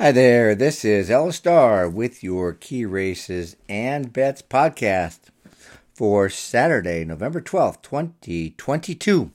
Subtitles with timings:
[0.00, 5.18] Hi there, this is Ella Star with your Key Races and Bets podcast
[5.92, 9.32] for Saturday, November 12th, 2022.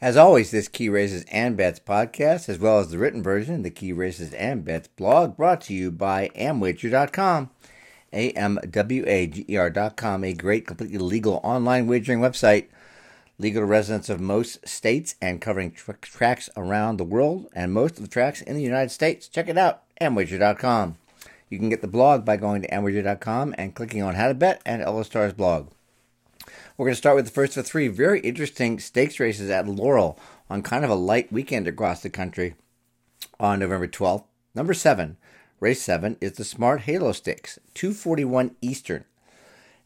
[0.00, 3.68] As always, this Key Races and Bets podcast, as well as the written version, the
[3.68, 7.50] Key Races and Bets blog, brought to you by Amwager.com,
[8.14, 8.64] A-M-W-A-G-E-R.com,
[10.24, 12.68] a great, completely legal online wagering website
[13.38, 18.02] legal residents of most states and covering tr- tracks around the world and most of
[18.02, 19.28] the tracks in the United States.
[19.28, 20.96] Check it out, amwager.com.
[21.48, 24.60] You can get the blog by going to amwager.com and clicking on How to Bet
[24.66, 25.68] and Ella Star's blog.
[26.76, 30.18] We're going to start with the first of three very interesting stakes races at Laurel
[30.50, 32.54] on kind of a light weekend across the country
[33.40, 34.24] on November 12th.
[34.54, 35.16] Number seven,
[35.60, 39.04] race seven, is the Smart Halo Stakes, 241 Eastern.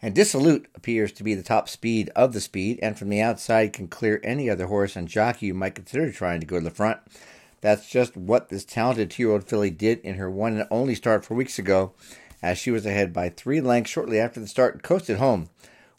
[0.04, 3.72] And Dissolute appears to be the top speed of the speed, and from the outside
[3.72, 6.70] can clear any other horse and jockey you might consider trying to go to the
[6.70, 6.98] front.
[7.60, 10.96] That's just what this talented two year old filly did in her one and only
[10.96, 11.92] start four weeks ago,
[12.42, 15.48] as she was ahead by three lengths shortly after the start and coasted home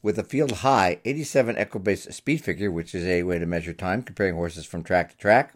[0.01, 4.03] with a field high 87 Equibase speed figure, which is a way to measure time
[4.03, 5.53] comparing horses from track to track.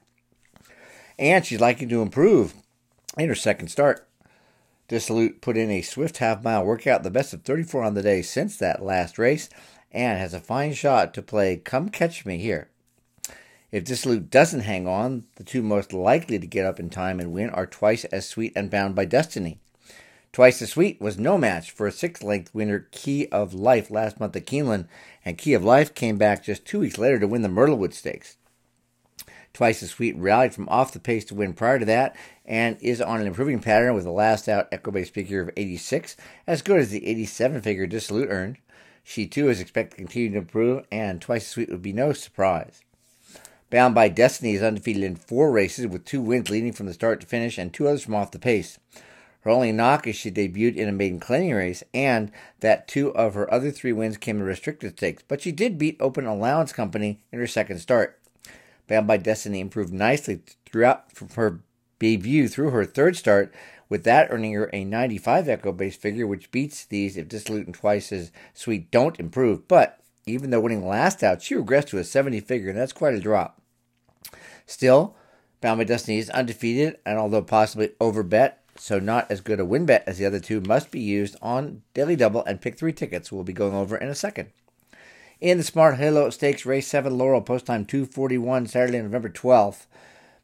[1.19, 2.53] And she's likely to improve
[3.17, 4.06] in her second start.
[4.87, 8.21] Dissolute put in a swift half mile workout, the best of 34 on the day
[8.21, 9.49] since that last race,
[9.91, 12.69] and has a fine shot to play Come Catch Me here.
[13.69, 17.33] If Dissolute doesn't hang on, the two most likely to get up in time and
[17.33, 19.59] win are Twice as Sweet and Bound by Destiny.
[20.31, 24.21] Twice as Sweet was no match for a six length winner Key of Life last
[24.21, 24.87] month at Keeneland,
[25.25, 28.37] and Key of Life came back just two weeks later to win the Myrtlewood Stakes.
[29.53, 33.01] Twice as Sweet rallied from off the pace to win prior to that and is
[33.01, 36.91] on an improving pattern with a last out Equibase figure of 86, as good as
[36.91, 38.57] the 87 figure Dissolute earned.
[39.03, 42.13] She too is expected to continue to improve, and Twice as Sweet would be no
[42.13, 42.81] surprise.
[43.69, 47.19] Bound by Destiny is undefeated in four races, with two wins leading from the start
[47.21, 48.79] to finish and two others from off the pace.
[49.41, 53.33] Her only knock is she debuted in a maiden claiming race, and that two of
[53.33, 57.21] her other three wins came in restricted stakes, but she did beat Open Allowance Company
[57.31, 58.19] in her second start.
[58.87, 61.59] Bound by Destiny improved nicely throughout from her
[61.99, 63.53] debut through her third start,
[63.89, 68.11] with that earning her a 95 Equibase figure, which beats these if Dissolute and Twice
[68.11, 69.67] as Sweet don't improve.
[69.67, 73.13] But even though winning last out, she regressed to a 70 figure, and that's quite
[73.13, 73.61] a drop.
[74.65, 75.15] Still,
[75.61, 79.85] Bound by Destiny is undefeated, and although possibly overbet, so not as good a win
[79.85, 83.31] bet as the other two, must be used on Daily Double and Pick 3 tickets.
[83.31, 84.49] We'll be going over in a second
[85.39, 89.85] in the Smart Halo Stakes Race 7 Laurel post time 241 Saturday, November 12th.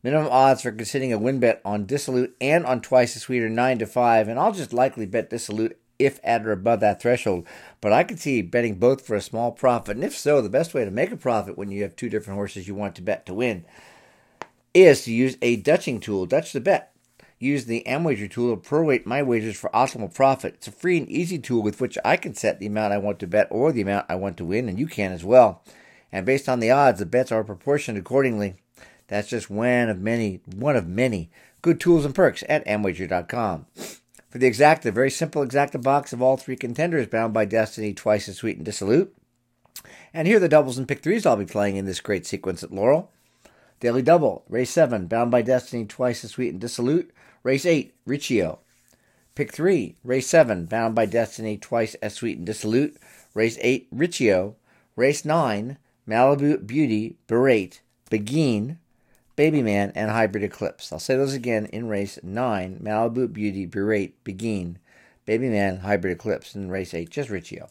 [0.04, 3.50] Minimum odds for considering a win bet on Dissolute and on Twice as Sweet are
[3.50, 7.48] 9 to 5, and I'll just likely bet Dissolute if at or above that threshold.
[7.80, 10.74] But I could see betting both for a small profit, and if so, the best
[10.74, 13.26] way to make a profit when you have two different horses you want to bet
[13.26, 13.66] to win
[14.74, 16.26] is to use a Dutching tool.
[16.26, 16.93] Dutch the bet
[17.44, 20.56] use the Amwager tool to prorate my wagers for optimal profit.
[20.56, 23.20] It's a free and easy tool with which I can set the amount I want
[23.20, 25.64] to bet or the amount I want to win, and you can as well.
[26.12, 28.56] And based on the odds, the bets are proportioned accordingly.
[29.08, 31.30] That's just one of many, one of many
[31.62, 33.66] good tools and perks at Amwager.com.
[34.30, 38.28] For the exacta, very simple exacta box of all three contenders bound by Destiny, Twice
[38.28, 39.16] as Sweet, and Dissolute.
[40.14, 42.64] And here are the doubles and pick threes I'll be playing in this great sequence
[42.64, 43.12] at Laurel.
[43.80, 47.13] Daily Double, Race 7, Bound by Destiny, Twice as Sweet, and Dissolute.
[47.44, 48.60] Race 8, Riccio.
[49.36, 52.96] Pick 3, Race 7, Bound by Destiny, Twice as Sweet and Dissolute.
[53.34, 54.56] Race 8, Riccio.
[54.96, 55.78] Race 9,
[56.08, 58.80] Malibu Beauty, Berate, Begin,
[59.36, 60.94] Baby Man, and Hybrid Eclipse.
[60.94, 64.80] I'll say those again in race 9, Malibu Beauty, Berate, Begin,
[65.26, 66.56] Baby Man, Hybrid Eclipse.
[66.56, 67.68] And race 8, just Riccio.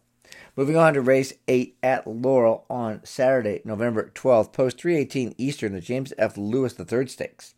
[0.55, 5.81] Moving on to race 8 at Laurel on Saturday, November 12th, post 318 Eastern, the
[5.81, 6.37] James F.
[6.37, 7.55] Lewis III Stakes.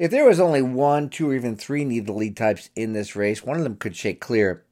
[0.00, 3.44] If there was only one, two, or even three needed lead types in this race,
[3.44, 4.64] one of them could shake clear,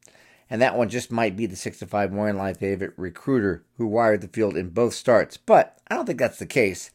[0.49, 3.87] and that one just might be the 6 to 5 morning line favorite recruiter who
[3.87, 5.37] wired the field in both starts.
[5.37, 6.93] But I don't think that's the case.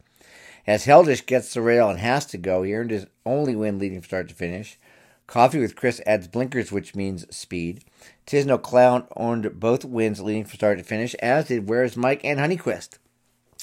[0.66, 4.02] As Heldish gets the rail and has to go, he earned his only win leading
[4.02, 4.80] from start to finish.
[5.28, 7.84] Coffee with Chris adds blinkers, which means speed.
[8.26, 12.40] Tisno Clown earned both wins leading from start to finish, as did Where's Mike and
[12.40, 12.98] Honeyquest.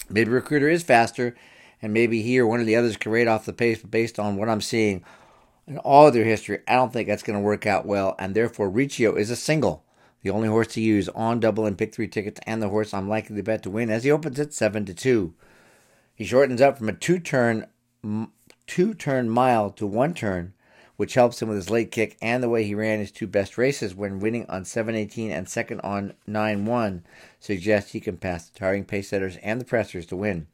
[0.09, 1.35] Maybe Recruiter is faster,
[1.83, 4.19] and maybe he or one of the others can rate off the pace, but based
[4.19, 5.05] on what I'm seeing
[5.67, 8.69] in all their history, I don't think that's going to work out well, and therefore
[8.69, 9.85] Riccio is a single,
[10.23, 13.09] the only horse to use on double and pick three tickets, and the horse I'm
[13.09, 15.35] likely to bet to win as he opens at seven to two.
[16.15, 17.67] He shortens up from a two turn
[18.67, 20.53] two turn mile to one turn,
[20.97, 23.57] which helps him with his late kick and the way he ran his two best
[23.57, 27.05] races when winning on 718 and second on 9 1
[27.41, 30.47] suggests he can pass the tiring pace setters and the pressers to win.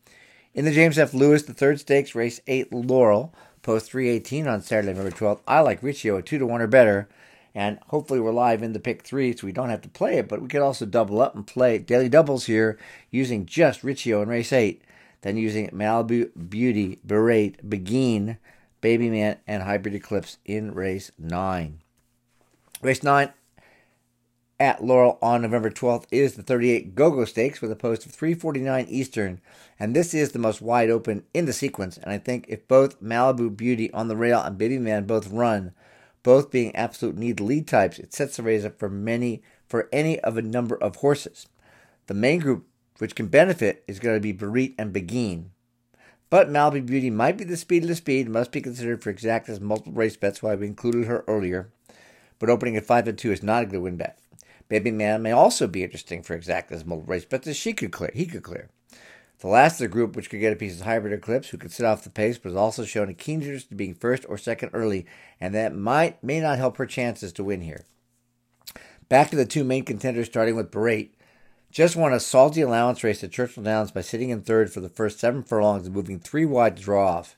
[0.56, 1.12] In the James F.
[1.12, 5.40] Lewis, the third stakes, race 8 Laurel, post 318 on Saturday, November 12th.
[5.46, 7.10] I like Riccio at 2 to 1 or better.
[7.54, 10.28] And hopefully we're live in the pick three, so we don't have to play it,
[10.28, 12.78] but we could also double up and play daily doubles here
[13.10, 14.80] using just Riccio in race eight,
[15.20, 18.38] then using Malibu Beauty, Berate, Begin,
[18.80, 21.80] Baby Man, and Hybrid Eclipse in race nine.
[22.80, 23.30] Race nine
[24.58, 28.86] at Laurel on November 12th is the 38 GoGo Stakes with a post of 349
[28.88, 29.40] Eastern,
[29.78, 31.98] and this is the most wide open in the sequence.
[31.98, 35.72] And I think if both Malibu Beauty on the rail and Baby Man both run,
[36.22, 40.18] both being absolute need lead types, it sets the race up for many for any
[40.20, 41.46] of a number of horses.
[42.06, 42.66] The main group
[42.98, 45.50] which can benefit is going to be Berate and Begin.
[46.30, 49.60] But Malibu Beauty might be the speed of the speed, must be considered for exactas
[49.60, 51.68] multiple race bets, why we included her earlier.
[52.38, 54.18] But opening at 5 to 2 is not a good win bet.
[54.68, 58.26] Baby Man may also be interesting for exactas multiple race but she could clear, he
[58.26, 58.68] could clear.
[59.40, 61.70] The last of the group, which could get a piece of hybrid eclipse, who could
[61.70, 64.70] sit off the pace, was also shown a keen interest in being first or second
[64.72, 65.04] early,
[65.38, 67.84] and that might may not help her chances to win here.
[69.10, 71.12] Back to the two main contenders, starting with Berate.
[71.70, 74.88] Just won a salty allowance race at Churchill Downs by sitting in third for the
[74.88, 77.36] first seven furlongs and moving three wide to draw off.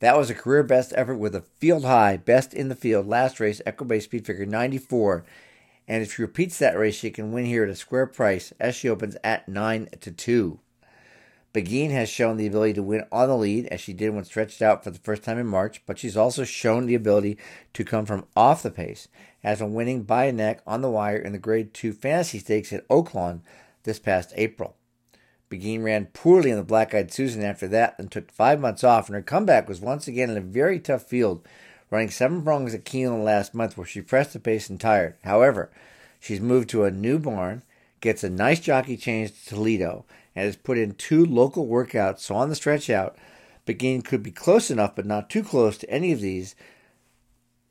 [0.00, 3.40] That was a career best effort with a field high, best in the field, last
[3.40, 5.24] race, Equibase Speed Figure 94.
[5.88, 8.74] And if she repeats that race, she can win here at a square price as
[8.74, 10.60] she opens at 9 to 2.
[11.52, 14.62] Begin has shown the ability to win on the lead, as she did when stretched
[14.62, 17.36] out for the first time in March, but she's also shown the ability
[17.74, 19.08] to come from off the pace,
[19.44, 22.72] as when winning by a neck on the wire in the Grade 2 Fantasy Stakes
[22.72, 23.40] at Oaklawn
[23.82, 24.76] this past April.
[25.50, 29.08] Begin ran poorly in the Black Eyed Susan after that, and took five months off,
[29.08, 31.46] and her comeback was once again in a very tough field,
[31.92, 35.14] running seven furlongs at Keeneland last month where she pressed the pace and tired.
[35.22, 35.70] However,
[36.18, 37.62] she's moved to a new barn,
[38.00, 40.04] gets a nice jockey change to Toledo,
[40.34, 42.18] and has put in two local workouts.
[42.20, 43.16] So on the stretch out,
[43.64, 46.56] Begin could be close enough, but not too close to any of these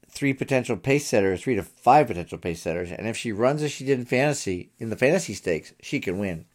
[0.09, 2.91] three potential pace setters, three to five potential pace setters.
[2.91, 6.17] And if she runs as she did in fantasy, in the fantasy stakes, she can
[6.17, 6.45] win.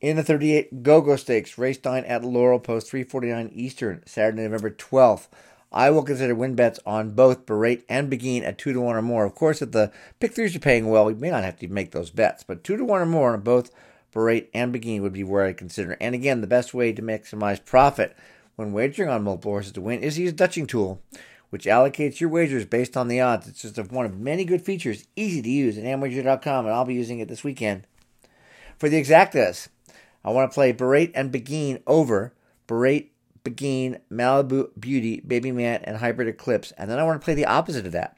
[0.00, 5.28] In the 38 GoGo Stakes, race 9 at Laurel Post 349 Eastern, Saturday, November 12th.
[5.72, 9.02] I will consider win bets on both Berate and Begin at 2 to 1 or
[9.02, 9.24] more.
[9.24, 11.92] Of course, if the pick threes are paying well, we may not have to make
[11.92, 13.70] those bets, but 2 to 1 or more on both
[14.12, 15.96] Berate and Begin would be where I consider.
[16.00, 18.16] And again, the best way to maximize profit
[18.56, 21.00] when wagering on multiple horses to win is to use Dutching Tool,
[21.50, 23.46] which allocates your wagers based on the odds.
[23.46, 26.94] It's just one of many good features, easy to use at amwager.com, and I'll be
[26.94, 27.86] using it this weekend.
[28.76, 29.68] For the exactas,
[30.24, 32.34] I want to play Berate and Begin over
[32.66, 33.10] Berate,
[33.44, 36.72] Begin, Malibu Beauty, Baby Man, and Hybrid Eclipse.
[36.78, 38.16] And then I want to play the opposite of that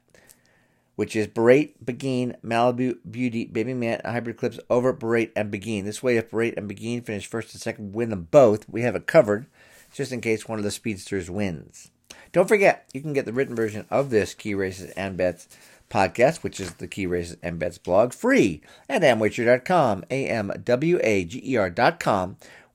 [0.94, 5.84] which is Berate, Begin, Malibu, Beauty, Baby Man, and Hybrid Eclipse over Berate and Begin.
[5.84, 8.94] This way, if Berate and Begin finish first and second, win them both, we have
[8.94, 9.46] it covered,
[9.92, 11.90] just in case one of the speedsters wins.
[12.32, 15.48] Don't forget, you can get the written version of this Key Races and Bets
[15.90, 20.76] podcast, which is the Key Races and Bets blog, free at amwager.com, A-M-W-A-G-E-R.com,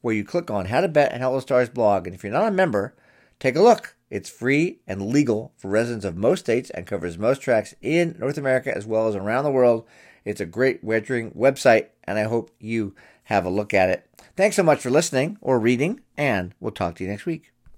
[0.02, 2.08] where you click on How to Bet and Ella Star's blog.
[2.08, 2.96] And if you're not a member,
[3.40, 3.96] take a look.
[4.10, 8.38] It's free and legal for residents of most states and covers most tracks in North
[8.38, 9.86] America as well as around the world.
[10.24, 12.96] It's a great wagering website, and I hope you
[13.26, 14.06] have a look at it.
[14.36, 17.52] Thanks so much for listening or reading, and we'll talk to you next week.